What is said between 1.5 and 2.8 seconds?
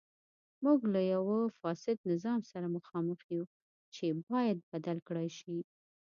فاسد نظام سره